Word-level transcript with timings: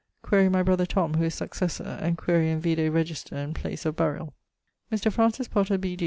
Quaere 0.23 0.49
my 0.49 0.63
brother 0.63 0.87
Tom 0.87 1.13
who 1.13 1.25
is 1.25 1.35
successor; 1.35 1.83
and 1.83 2.17
quaere 2.17 2.51
and 2.51 2.63
vide 2.63 2.89
register 2.91 3.35
and 3.35 3.53
place 3.53 3.85
of 3.85 3.95
buriall. 3.97 4.33
Mr. 4.91 5.13
Francis 5.13 5.47
Potter, 5.47 5.77
B.D. 5.77 5.99